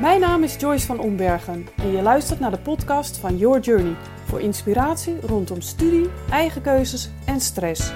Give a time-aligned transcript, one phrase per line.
[0.00, 3.96] Mijn naam is Joyce van Ombergen en je luistert naar de podcast van Your Journey
[4.24, 7.92] voor inspiratie rondom studie, eigen keuzes en stress.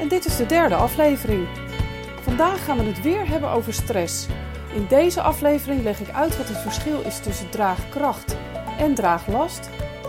[0.00, 1.48] En dit is de derde aflevering.
[2.22, 4.26] Vandaag gaan we het weer hebben over stress.
[4.74, 8.36] In deze aflevering leg ik uit wat het verschil is tussen draagkracht
[8.78, 9.68] en draaglast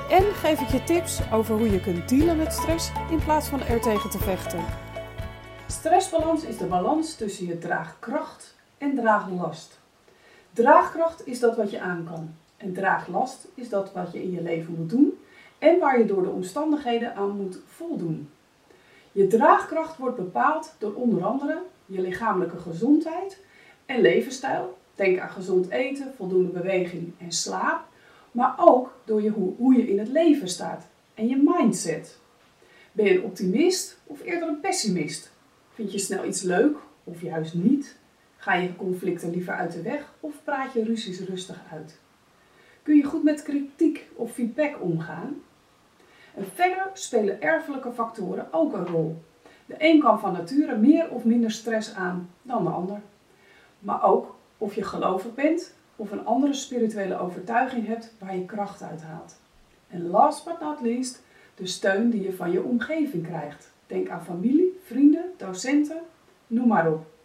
[0.10, 3.64] en geef ik je tips over hoe je kunt dealen met stress in plaats van
[3.64, 4.66] er tegen te vechten.
[5.68, 9.79] Stressbalans is de balans tussen je draagkracht en draaglast.
[10.60, 12.36] Draagkracht is dat wat je aan kan.
[12.58, 15.20] En draaglast is dat wat je in je leven moet doen
[15.58, 18.30] en waar je door de omstandigheden aan moet voldoen.
[19.12, 23.40] Je draagkracht wordt bepaald door onder andere je lichamelijke gezondheid
[23.86, 24.78] en levensstijl.
[24.96, 27.82] Denk aan gezond eten, voldoende beweging en slaap.
[28.32, 32.18] Maar ook door hoe, hoe je in het leven staat en je mindset.
[32.92, 35.32] Ben je een optimist of eerder een pessimist?
[35.74, 37.99] Vind je snel iets leuk of juist niet?
[38.40, 42.00] Ga je conflicten liever uit de weg of praat je ruzies rustig uit?
[42.84, 45.42] Kun je goed met kritiek of feedback omgaan?
[46.36, 49.22] En verder spelen erfelijke factoren ook een rol.
[49.66, 53.02] De een kan van nature meer of minder stress aan dan de ander.
[53.80, 58.82] Maar ook of je gelovig bent of een andere spirituele overtuiging hebt waar je kracht
[58.82, 59.40] uit haalt.
[59.88, 61.24] En last but not least,
[61.56, 63.72] de steun die je van je omgeving krijgt.
[63.88, 66.02] Denk aan familie, vrienden, docenten,
[66.48, 67.18] noem maar op.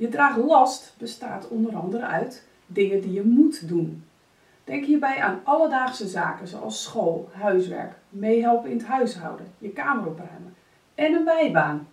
[0.00, 4.04] Je draaglast bestaat onder andere uit dingen die je moet doen.
[4.64, 10.54] Denk hierbij aan alledaagse zaken zoals school, huiswerk, meehelpen in het huishouden, je kamer opruimen
[10.94, 11.88] en een bijbaan.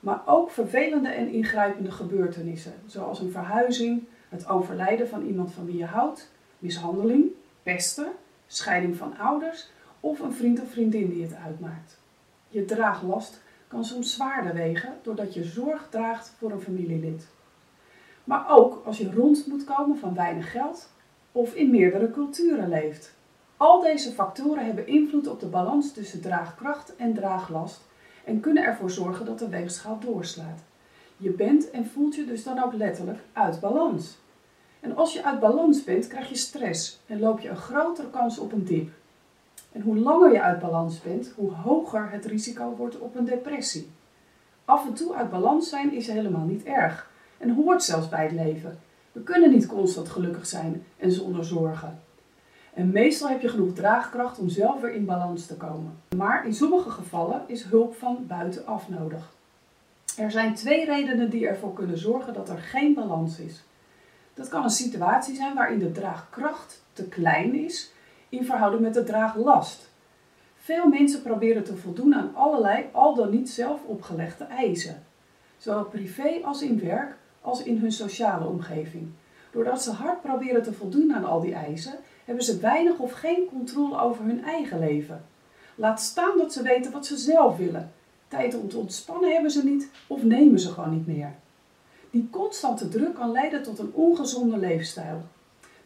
[0.00, 5.76] Maar ook vervelende en ingrijpende gebeurtenissen, zoals een verhuizing, het overlijden van iemand van wie
[5.76, 7.26] je houdt, mishandeling,
[7.62, 8.12] pesten,
[8.46, 11.98] scheiding van ouders of een vriend of vriendin die het uitmaakt.
[12.48, 13.41] Je draaglast
[13.72, 17.26] kan soms zwaarder wegen doordat je zorg draagt voor een familielid.
[18.24, 20.92] Maar ook als je rond moet komen van weinig geld
[21.32, 23.14] of in meerdere culturen leeft.
[23.56, 27.80] Al deze factoren hebben invloed op de balans tussen draagkracht en draaglast
[28.24, 30.60] en kunnen ervoor zorgen dat de weegschaal doorslaat.
[31.16, 34.18] Je bent en voelt je dus dan ook letterlijk uit balans.
[34.80, 38.38] En als je uit balans bent, krijg je stress en loop je een grotere kans
[38.38, 38.90] op een dip.
[39.72, 43.90] En hoe langer je uit balans bent, hoe hoger het risico wordt op een depressie.
[44.64, 48.32] Af en toe uit balans zijn is helemaal niet erg en hoort zelfs bij het
[48.32, 48.78] leven.
[49.12, 52.00] We kunnen niet constant gelukkig zijn en zonder zorgen.
[52.74, 55.98] En meestal heb je genoeg draagkracht om zelf weer in balans te komen.
[56.16, 59.32] Maar in sommige gevallen is hulp van buitenaf nodig.
[60.16, 63.62] Er zijn twee redenen die ervoor kunnen zorgen dat er geen balans is.
[64.34, 67.92] Dat kan een situatie zijn waarin de draagkracht te klein is
[68.32, 69.90] in verhouding met de draaglast.
[70.56, 75.02] Veel mensen proberen te voldoen aan allerlei al dan niet zelf opgelegde eisen,
[75.56, 79.08] zowel privé als in werk als in hun sociale omgeving.
[79.50, 81.94] Doordat ze hard proberen te voldoen aan al die eisen,
[82.24, 85.24] hebben ze weinig of geen controle over hun eigen leven.
[85.74, 87.92] Laat staan dat ze weten wat ze zelf willen.
[88.28, 91.34] Tijd om te ontspannen hebben ze niet of nemen ze gewoon niet meer.
[92.10, 95.22] Die constante druk kan leiden tot een ongezonde leefstijl.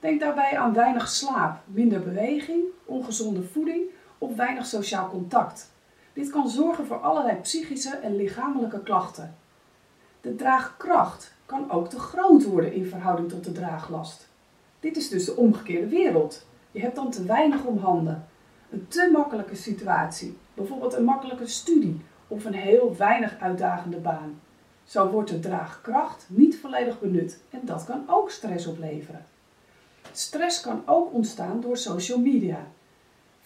[0.01, 3.83] Denk daarbij aan weinig slaap, minder beweging, ongezonde voeding
[4.19, 5.71] of weinig sociaal contact.
[6.13, 9.37] Dit kan zorgen voor allerlei psychische en lichamelijke klachten.
[10.21, 14.29] De draagkracht kan ook te groot worden in verhouding tot de draaglast.
[14.81, 16.47] Dit is dus de omgekeerde wereld.
[16.71, 18.27] Je hebt dan te weinig om handen.
[18.71, 24.41] Een te makkelijke situatie, bijvoorbeeld een makkelijke studie of een heel weinig uitdagende baan.
[24.85, 29.25] Zo wordt de draagkracht niet volledig benut en dat kan ook stress opleveren.
[30.19, 32.67] Stress kan ook ontstaan door social media.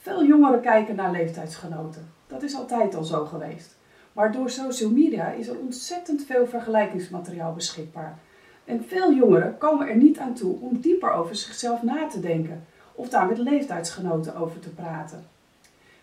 [0.00, 2.12] Veel jongeren kijken naar leeftijdsgenoten.
[2.26, 3.76] Dat is altijd al zo geweest.
[4.12, 8.19] Maar door social media is er ontzettend veel vergelijkingsmateriaal beschikbaar.
[8.64, 12.64] En veel jongeren komen er niet aan toe om dieper over zichzelf na te denken
[12.94, 15.26] of daar met leeftijdsgenoten over te praten.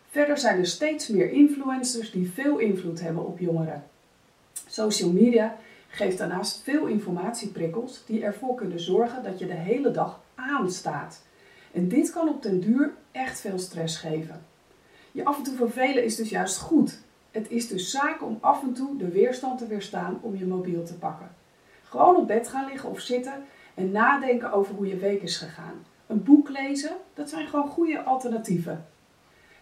[0.10, 3.84] Verder zijn er steeds meer influencers die veel invloed hebben op jongeren.
[4.68, 5.58] Social media
[5.98, 11.22] geeft daarnaast veel informatieprikkels die ervoor kunnen zorgen dat je de hele dag aanstaat.
[11.72, 14.46] En dit kan op den duur echt veel stress geven.
[15.12, 17.00] Je af en toe vervelen is dus juist goed.
[17.32, 20.84] Het is dus zaak om af en toe de weerstand te weerstaan om je mobiel
[20.84, 21.30] te pakken.
[21.84, 25.86] Gewoon op bed gaan liggen of zitten en nadenken over hoe je week is gegaan.
[26.08, 28.86] Een boek lezen, dat zijn gewoon goede alternatieven.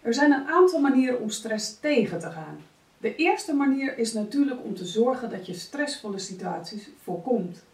[0.02, 2.58] Er zijn een aantal manieren om stress tegen te gaan.
[3.06, 7.64] De eerste manier is natuurlijk om te zorgen dat je stressvolle situaties voorkomt.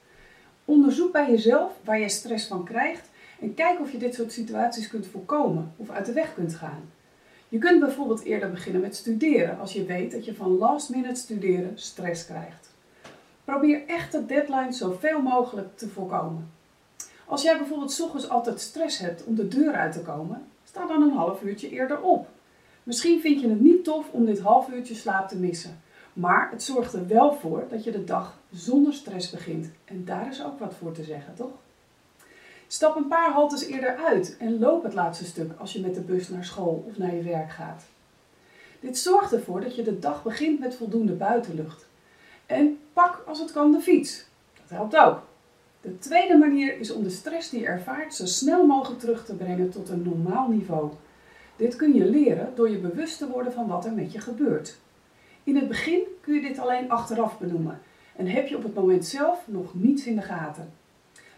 [0.65, 3.09] Onderzoek bij jezelf waar je stress van krijgt
[3.41, 6.91] en kijk of je dit soort situaties kunt voorkomen of uit de weg kunt gaan.
[7.49, 11.21] Je kunt bijvoorbeeld eerder beginnen met studeren als je weet dat je van last minute
[11.21, 12.71] studeren stress krijgt.
[13.45, 16.51] Probeer echte deadlines zoveel mogelijk te voorkomen.
[17.27, 20.87] Als jij bijvoorbeeld 's ochtends altijd stress hebt om de deur uit te komen, sta
[20.87, 22.29] dan een half uurtje eerder op.
[22.83, 25.81] Misschien vind je het niet tof om dit half uurtje slaap te missen,
[26.13, 29.71] maar het zorgt er wel voor dat je de dag zonder stress begint.
[29.85, 31.53] En daar is ook wat voor te zeggen, toch?
[32.67, 36.01] Stap een paar haltes eerder uit en loop het laatste stuk als je met de
[36.01, 37.85] bus naar school of naar je werk gaat.
[38.81, 41.87] Dit zorgt ervoor dat je de dag begint met voldoende buitenlucht.
[42.47, 44.25] En pak als het kan de fiets.
[44.61, 45.23] Dat helpt ook.
[45.81, 49.35] De tweede manier is om de stress die je ervaart zo snel mogelijk terug te
[49.35, 50.91] brengen tot een normaal niveau.
[51.57, 54.79] Dit kun je leren door je bewust te worden van wat er met je gebeurt.
[55.45, 57.81] In het begin kun je dit alleen achteraf benoemen
[58.17, 60.73] en heb je op het moment zelf nog niets in de gaten.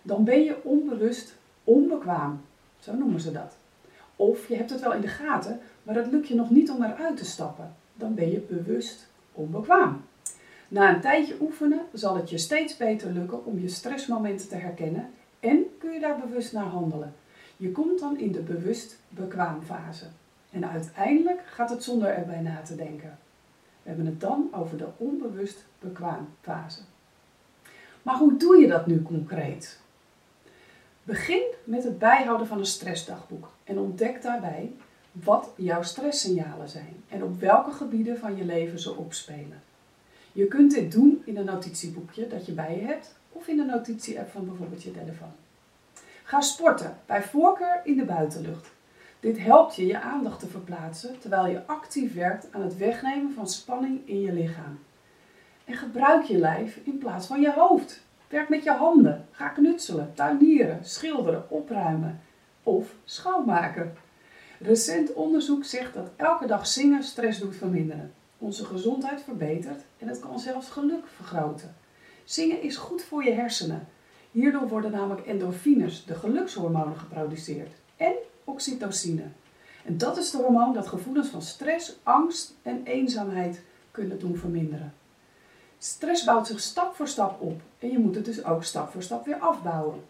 [0.03, 1.35] Dan ben je onbewust
[1.65, 2.41] onbekwaam,
[2.79, 3.57] zo noemen ze dat.
[4.17, 6.83] Of je hebt het wel in de gaten, maar het lukt je nog niet om
[6.83, 7.75] eruit te stappen.
[7.95, 10.05] Dan ben je bewust onbekwaam.
[10.69, 15.11] Na een tijdje oefenen zal het je steeds beter lukken om je stressmomenten te herkennen
[15.41, 17.15] en kun je daar bewust naar handelen.
[17.57, 20.05] Je komt dan in de bewust bekwaam fase.
[20.51, 23.19] En uiteindelijk gaat het zonder erbij na te denken.
[23.83, 26.81] We hebben het dan over de onbewust bekwaam fase.
[28.03, 29.81] Maar hoe doe je dat nu concreet?
[31.03, 34.73] Begin met het bijhouden van een stressdagboek en ontdek daarbij
[35.13, 39.63] wat jouw stresssignalen zijn en op welke gebieden van je leven ze opspelen.
[40.33, 43.65] Je kunt dit doen in een notitieboekje dat je bij je hebt of in de
[43.65, 45.33] notitie-app van bijvoorbeeld je telefoon.
[46.27, 48.73] Ga sporten, bij voorkeur in de buitenlucht.
[49.21, 53.49] Dit helpt je je aandacht te verplaatsen terwijl je actief werkt aan het wegnemen van
[53.49, 54.79] spanning in je lichaam.
[55.65, 58.03] En gebruik je lijf in plaats van je hoofd.
[58.29, 59.27] Werk met je handen.
[59.31, 62.21] Ga knutselen, tuinieren, schilderen, opruimen
[62.63, 63.97] of schoonmaken.
[64.61, 70.21] Recent onderzoek zegt dat elke dag zingen stress doet verminderen, onze gezondheid verbetert en het
[70.21, 71.75] kan zelfs geluk vergroten.
[72.25, 73.89] Zingen is goed voor je hersenen.
[74.35, 78.13] Hierdoor worden namelijk endorfines, de gelukshormonen, geproduceerd en
[78.45, 79.23] oxytocine.
[79.85, 84.95] En dat is de hormoon dat gevoelens van stress, angst en eenzaamheid kunnen doen verminderen.
[85.79, 89.03] Stress bouwt zich stap voor stap op en je moet het dus ook stap voor
[89.03, 90.01] stap weer afbouwen.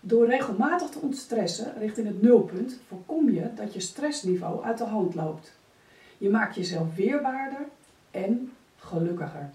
[0.00, 5.14] Door regelmatig te ontstressen richting het nulpunt voorkom je dat je stressniveau uit de hand
[5.14, 5.58] loopt.
[6.18, 7.66] Je maakt jezelf weerbaarder
[8.10, 9.50] en gelukkiger.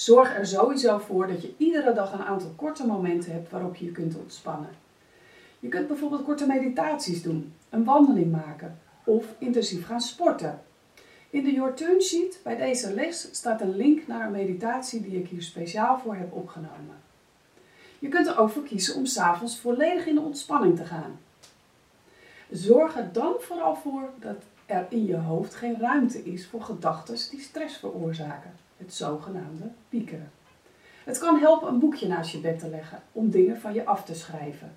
[0.00, 3.84] Zorg er sowieso voor dat je iedere dag een aantal korte momenten hebt waarop je
[3.84, 4.70] je kunt ontspannen.
[5.58, 10.62] Je kunt bijvoorbeeld korte meditaties doen, een wandeling maken of intensief gaan sporten.
[11.30, 15.18] In de Your Turn Sheet bij deze les staat een link naar een meditatie die
[15.18, 16.96] ik hier speciaal voor heb opgenomen.
[17.98, 21.18] Je kunt er ook voor kiezen om s'avonds volledig in de ontspanning te gaan.
[22.50, 27.16] Zorg er dan vooral voor dat er in je hoofd geen ruimte is voor gedachten
[27.30, 30.32] die stress veroorzaken, het zogenaamde piekeren.
[31.04, 34.04] Het kan helpen een boekje naast je bed te leggen om dingen van je af
[34.04, 34.76] te schrijven.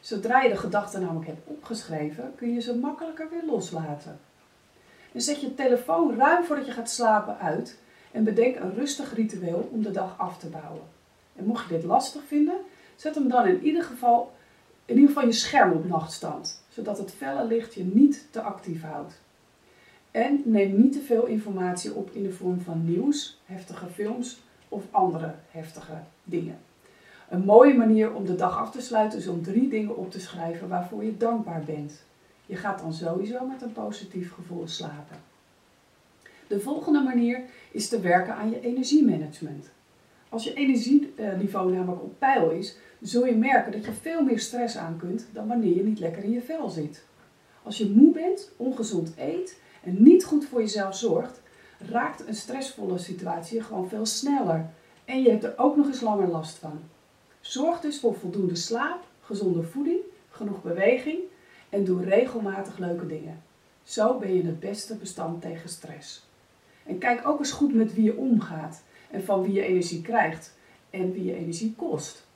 [0.00, 4.20] Zodra je de gedachten namelijk hebt opgeschreven, kun je ze makkelijker weer loslaten.
[5.12, 7.78] En zet je telefoon ruim voordat je gaat slapen uit
[8.12, 10.82] en bedenk een rustig ritueel om de dag af te bouwen.
[11.36, 12.56] En mocht je dit lastig vinden,
[12.96, 14.32] zet hem dan in ieder geval,
[14.84, 18.82] in ieder geval je scherm op nachtstand, zodat het felle licht je niet te actief
[18.82, 19.22] houdt.
[20.14, 24.82] En neem niet te veel informatie op in de vorm van nieuws, heftige films of
[24.90, 26.58] andere heftige dingen.
[27.28, 30.20] Een mooie manier om de dag af te sluiten is om drie dingen op te
[30.20, 32.04] schrijven waarvoor je dankbaar bent.
[32.46, 35.16] Je gaat dan sowieso met een positief gevoel slapen.
[36.46, 39.70] De volgende manier is te werken aan je energiemanagement.
[40.28, 44.76] Als je energieniveau namelijk op peil is, zul je merken dat je veel meer stress
[44.76, 47.04] aan kunt dan wanneer je niet lekker in je vel zit.
[47.62, 51.40] Als je moe bent, ongezond eet en niet goed voor jezelf zorgt,
[51.78, 54.70] raakt een stressvolle situatie gewoon veel sneller
[55.04, 56.80] en je hebt er ook nog eens langer last van.
[57.40, 60.00] Zorg dus voor voldoende slaap, gezonde voeding,
[60.30, 61.18] genoeg beweging
[61.68, 63.42] en doe regelmatig leuke dingen.
[63.82, 66.26] Zo ben je het beste bestand tegen stress.
[66.86, 70.54] En kijk ook eens goed met wie je omgaat en van wie je energie krijgt
[70.90, 72.26] en wie je energie kost.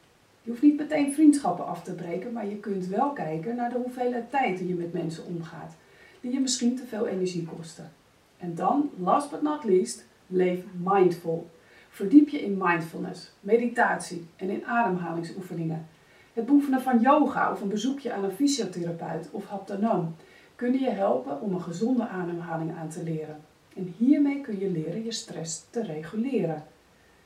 [0.42, 3.78] Je hoeft niet meteen vriendschappen af te breken, maar je kunt wel kijken naar de
[3.78, 5.74] hoeveelheid tijd die je met mensen omgaat,
[6.20, 7.92] die je misschien te veel energie kosten.
[8.36, 11.50] En dan, last but not least, leef mindful.
[11.90, 15.86] Verdiep je in mindfulness, meditatie en in ademhalingsoefeningen.
[16.32, 20.14] Het beoefenen van yoga of een bezoekje aan een fysiotherapeut of haptonoom
[20.58, 23.40] kunnen je helpen om een gezonde ademhaling aan te leren.
[23.76, 26.64] En hiermee kun je leren je stress te reguleren.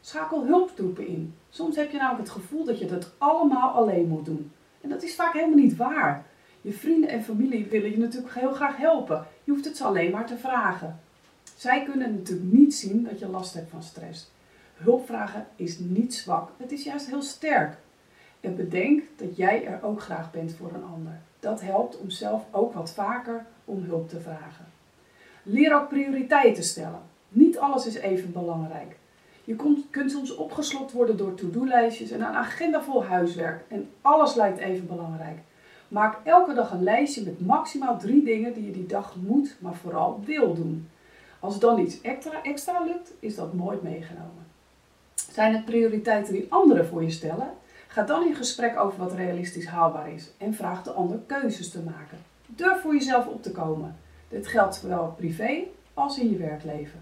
[0.01, 1.35] Schakel hulptroepen in.
[1.49, 4.53] Soms heb je namelijk het gevoel dat je het allemaal alleen moet doen.
[4.81, 6.27] En dat is vaak helemaal niet waar.
[6.63, 9.27] Je vrienden en familie willen je natuurlijk heel graag helpen.
[9.45, 11.01] Je hoeft het ze alleen maar te vragen.
[11.57, 14.31] Zij kunnen natuurlijk niet zien dat je last hebt van stress.
[14.75, 17.77] Hulpvragen is niet zwak, het is juist heel sterk.
[18.41, 21.21] En bedenk dat jij er ook graag bent voor een ander.
[21.41, 24.65] Dat helpt om zelf ook wat vaker om hulp te vragen.
[25.43, 27.01] Leer ook prioriteiten stellen.
[27.29, 28.97] Niet alles is even belangrijk.
[29.45, 29.57] Je
[29.91, 33.65] kunt soms opgeslokt worden door to-do-lijstjes en een agenda vol huiswerk.
[33.69, 35.39] En alles lijkt even belangrijk.
[35.93, 39.75] Maak elke dag een lijstje met maximaal drie dingen die je die dag moet, maar
[39.75, 40.89] vooral wil doen.
[41.41, 44.47] Als dan iets extra, extra lukt, is dat nooit meegenomen.
[45.15, 47.51] Zijn het prioriteiten die anderen voor je stellen?
[47.87, 51.81] Ga dan in gesprek over wat realistisch haalbaar is en vraag de ander keuzes te
[51.81, 52.19] maken.
[52.47, 53.97] Durf voor jezelf op te komen.
[54.29, 55.63] Dit geldt zowel privé
[55.95, 57.01] als in je werkleven.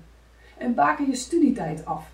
[0.58, 2.10] En baken je studietijd af.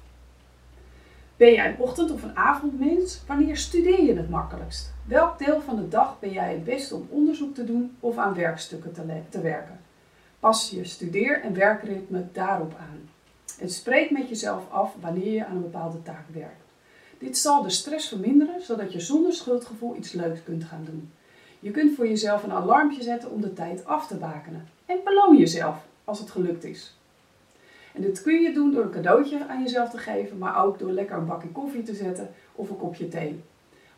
[1.36, 3.20] Ben jij een ochtend- of een avondmens?
[3.26, 4.92] Wanneer studeer je het makkelijkst?
[5.04, 8.34] Welk deel van de dag ben jij het beste om onderzoek te doen of aan
[8.34, 8.92] werkstukken
[9.30, 9.80] te, werken?
[10.40, 13.08] Pas je studeer- en werkritme daarop aan.
[13.60, 16.64] En spreek met jezelf af wanneer je aan een bepaalde taak werkt.
[17.18, 21.12] Dit zal de stress verminderen, zodat je zonder schuldgevoel iets leuks kunt gaan doen.
[21.60, 24.68] Je kunt voor jezelf een alarmpje zetten om de tijd af te bakenen.
[24.86, 26.96] En beloon jezelf als het gelukt is.
[27.96, 30.90] En dit kun je doen door een cadeautje aan jezelf te geven, maar ook door
[30.90, 33.40] lekker een bakje koffie te zetten of een kopje thee.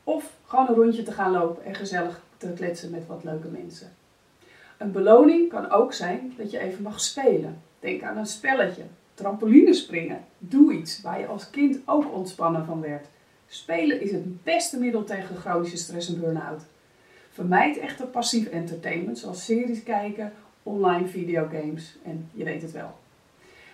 [0.04, 3.92] Of gewoon een rondje te gaan lopen en gezellig te kletsen met wat leuke mensen.
[4.76, 7.62] Een beloning kan ook zijn dat je even mag spelen.
[7.80, 8.82] Denk aan een spelletje,
[9.14, 10.24] trampolinespringen.
[10.38, 13.06] Doe iets waar je als kind ook ontspannen van werd.
[13.46, 16.62] Spelen is het beste middel tegen chronische stress en burn-out.
[17.30, 22.94] Vermijd echter passief entertainment zoals series kijken, online videogames en je weet het wel.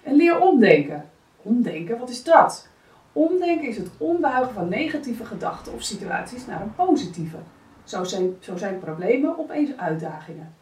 [0.05, 1.05] En leer omdenken.
[1.43, 2.69] Omdenken, wat is dat?
[3.13, 7.37] Omdenken is het ombuigen van negatieve gedachten of situaties naar een positieve.
[7.85, 10.55] Zo zijn, zo zijn problemen opeens uitdagingen.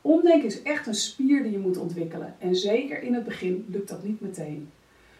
[0.00, 2.34] Omdenken is echt een spier die je moet ontwikkelen.
[2.38, 4.70] En zeker in het begin lukt dat niet meteen.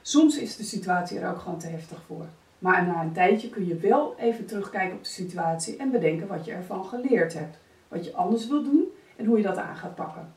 [0.02, 2.26] Soms is de situatie er ook gewoon te heftig voor.
[2.58, 6.44] Maar na een tijdje kun je wel even terugkijken op de situatie en bedenken wat
[6.44, 7.58] je ervan geleerd hebt.
[7.88, 8.84] Wat je anders wil doen
[9.16, 10.32] en hoe je dat aan gaat pakken.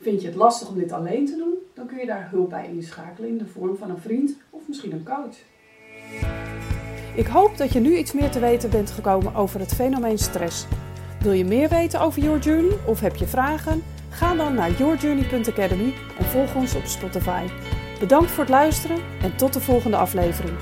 [0.00, 2.68] Vind je het lastig om dit alleen te doen, dan kun je daar hulp bij
[2.68, 5.36] inschakelen in de vorm van een vriend of misschien een coach.
[7.14, 10.66] Ik hoop dat je nu iets meer te weten bent gekomen over het fenomeen stress.
[11.20, 13.82] Wil je meer weten over Your Journey of heb je vragen?
[14.10, 17.46] Ga dan naar yourjourney.academy en volg ons op Spotify.
[18.00, 20.58] Bedankt voor het luisteren en tot de volgende aflevering.